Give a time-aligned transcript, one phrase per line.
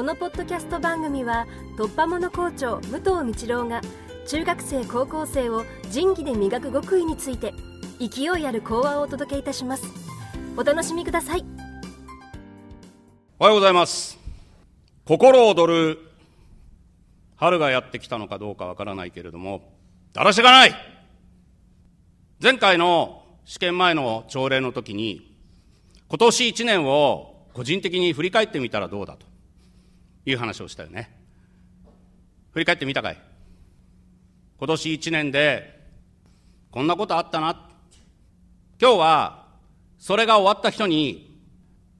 [0.00, 1.46] このポッドキャスト番組は
[1.76, 3.82] 突破者校長武藤道郎が
[4.26, 7.52] 中学生高校生を仁義で磨く極意について
[7.98, 9.84] 勢いある講話をお届けいたします。
[10.56, 11.44] お楽しみください。
[13.38, 14.18] おはようございます。
[15.04, 15.98] 心躍る
[17.36, 19.70] 春がやってきたのかどうかわからないけれども
[20.14, 20.74] だらしがない。
[22.42, 25.36] 前回の試験前の朝礼の時に
[26.08, 29.28] 今年1年を個人的に振り返ってみたらどうだと。
[30.24, 31.10] いう話をしたよね。
[32.52, 33.22] 振り返ってみたかい。
[34.58, 35.80] 今年1年で
[36.70, 37.68] こんなことあったな。
[38.80, 39.46] 今日は
[39.98, 41.38] それが終わった人に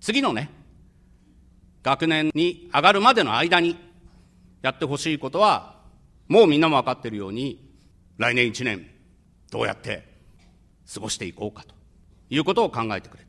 [0.00, 0.50] 次のね
[1.82, 3.76] 学年に上がるまでの間に
[4.62, 5.76] やってほしいことは
[6.28, 7.72] もうみんなも分かっているように
[8.16, 8.86] 来年1年
[9.50, 10.06] どうやって
[10.92, 11.74] 過ごしていこうかと
[12.30, 13.26] いうことを考えてくれ。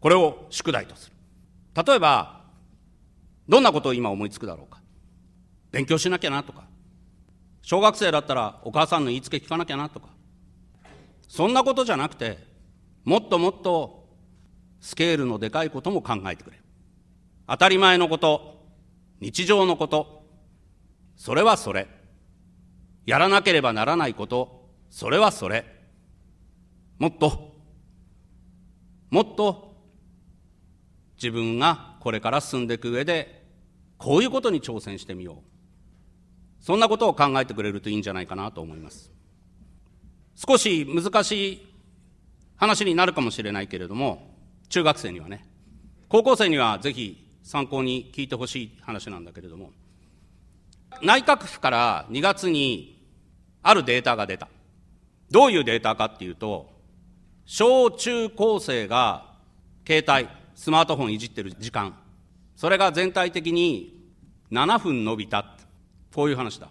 [0.00, 1.16] これを宿題とする。
[1.86, 2.39] 例えば
[3.50, 4.80] どんなことを今思いつくだろうか？
[5.72, 6.68] 勉強しなきゃなとか？
[7.62, 10.06] 小学生だったらお母さんの言いつけ聞かなきゃなとか？
[11.26, 12.38] そんなことじゃなくて
[13.04, 14.08] もっともっと
[14.80, 16.60] スケールのでかいことも考えてくれ。
[17.48, 18.68] 当たり前のこと
[19.18, 20.24] 日常のこと
[21.16, 21.88] それはそれ。
[23.04, 25.64] やらなければならないことそれはそれ。
[27.00, 27.56] もっと
[29.10, 29.74] もっと
[31.16, 33.39] 自分がこれから進んでいく上で
[34.00, 35.42] こういうことに挑戦してみよ
[36.60, 36.64] う。
[36.64, 39.12] そんなことを考えてくれるといいんじゃないかなと思います。
[40.34, 41.66] 少し難しい
[42.56, 44.34] 話になるかもしれないけれども
[44.70, 45.46] 中学生にはね。
[46.08, 49.70] 高校生にはぜひ参考に聞いてほしい話なんだけれども。
[51.02, 53.06] 内閣府から2月に
[53.62, 54.48] あるデータが出た。
[55.30, 56.72] どういうデータかっていうと
[57.44, 59.34] 小中高生が
[59.86, 61.99] 携帯スマートフォンいじってる時間。
[62.60, 63.98] それが全体的に
[64.52, 65.56] 7分伸びた
[66.14, 66.68] こういう話だ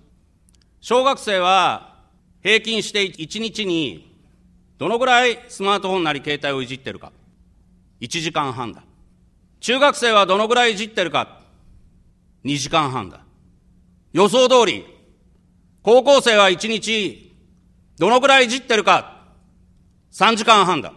[0.82, 1.96] 小学生は
[2.44, 4.16] 平均して1日に
[4.78, 7.12] どのぐらいスマートフォンなり携帯をいじってるか。
[8.02, 8.84] 1時間半だ。
[9.62, 11.42] 中学生はどのぐらいいじってるか。
[12.46, 13.22] 2時間半だ。
[14.14, 14.86] 予想通り、
[15.82, 17.36] 高校生は1日
[17.98, 19.26] どのぐらいいじってるか。
[20.12, 20.94] 3時間半だ。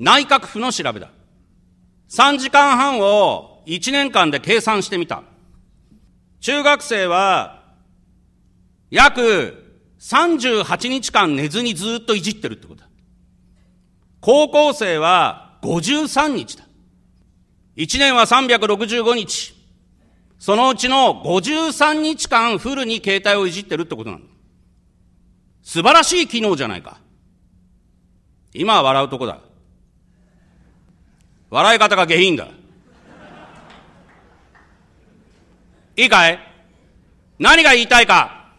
[0.00, 1.12] 内閣府の調べだ。
[2.10, 5.22] 3時間半を1年間で計算してみた。
[6.40, 7.64] 中学生は
[8.90, 12.88] 約38日間寝ずにずっといじってるってことだ。
[14.20, 16.64] 高校生は53日だ。
[17.76, 19.54] 1年は365日。
[20.38, 24.26] そのうちの53日間フルに携帯をいじってるってことなんだ。
[25.62, 26.98] 素晴らしい機能じゃないか。
[28.54, 29.40] 今は笑うとこだ。
[31.50, 32.48] 笑い方が下品だ。
[35.98, 36.38] いいかい
[37.40, 38.52] 何が言いたいか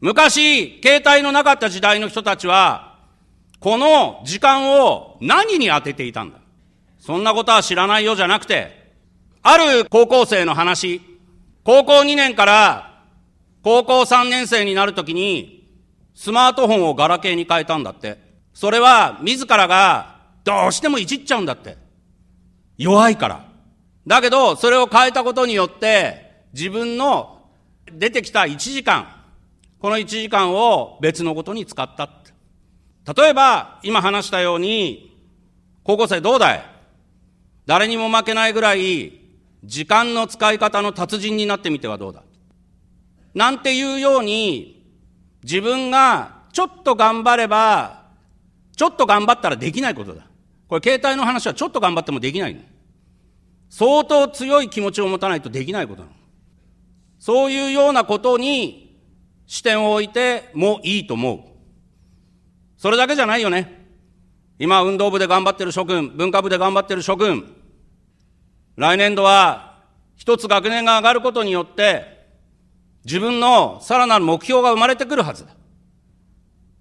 [0.00, 2.96] 昔、携帯のなかった時代の人たちは、
[3.60, 6.38] この時間を何に当てていたんだ
[6.98, 8.90] そんなことは知らないよじゃなくて、
[9.42, 11.02] ある高校生の話、
[11.62, 13.02] 高校2年から
[13.62, 15.68] 高校3年生になるときに、
[16.14, 18.16] スマートフォンをガラケーに変えたんだって。
[18.54, 21.76] それは自らがどうしてもいじっちゃうんだって。
[22.78, 23.44] 弱いから。
[24.06, 27.42] だけど、それを変えたことによって、自分の
[27.92, 29.06] 出てきた1時間、
[29.80, 32.08] この1時間を別のことに使った。
[33.16, 35.16] 例えば、今話したように、
[35.82, 36.64] 高校生どうだい？
[37.66, 39.20] 誰にも負けないぐらい、
[39.64, 42.22] 時間の使い方の達人になってみてはどうだ？
[43.34, 44.86] なんていうように、
[45.42, 48.04] 自分がちょっと頑張れば、
[48.76, 50.26] ちょっと頑張ったらできないことだ。
[50.68, 52.60] これ携帯の話はちょっと頑張ってもできないの。
[53.68, 56.14] 相当強い気持ちを持たないとできないことなの。
[57.20, 58.98] そういうようなことに
[59.46, 61.40] 視点を置いてもいいと思う。
[62.78, 63.78] それだけじゃないよね。
[64.58, 67.54] 今、運動部で頑張ってる諸君、文化部で頑張ってる諸君、
[68.76, 69.82] 来年度は
[70.16, 72.26] 一つ学年が上がることによって、
[73.04, 75.52] 自分のさらなる目標が生まれてくるはずだ。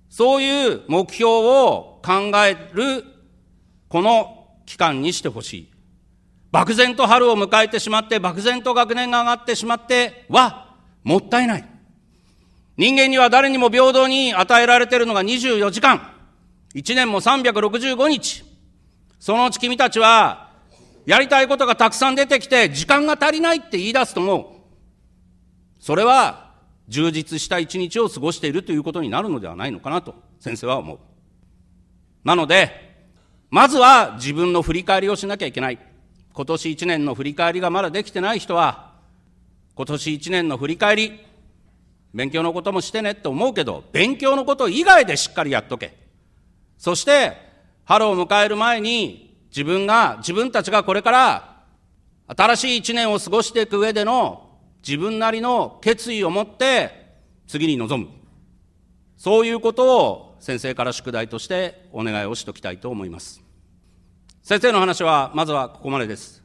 [0.09, 3.03] そういう目標を考える、
[3.89, 5.78] この期間にしてほしい。
[6.51, 11.65] 漠然と春を迎えてしまって、漠然と学年が上がってしまっては、もったいない。
[12.77, 16.11] 人間には誰にも平等に与えられているのが24時間。
[16.75, 18.43] 1年も365日。
[19.19, 20.49] そのうち君たちは、
[21.05, 24.45] やりたいことがたくさん出てきて、時間が足りないって言い出すと思う。
[25.79, 26.49] それは、
[26.87, 30.99] 充実した一日を過ごしているということになるのではないのかなと、先生は思う。
[32.23, 32.89] なので、
[33.51, 35.79] まずは自分の振り返りをしなきゃいけない。
[36.33, 38.93] 今年1年の振り返りがまだできてない人は、
[39.75, 41.19] 今年1年の振り返り、
[42.13, 45.97] 勉強のこともしてねって思うけど、勉強のこと以外でしっかりやっとけ。
[46.77, 47.37] そして、
[47.85, 51.63] 春を迎える前に、自分が、自分たちがこれから、
[52.27, 54.49] 新しい一年を過ごしていく上での、
[54.85, 56.91] 自分なりの決意を持って、
[57.47, 58.11] 次に臨む。
[59.17, 63.48] そういうことを先生から宿題としてお願いをしときたいと思います。
[64.49, 66.38] 先生の話は、まずはここまでです。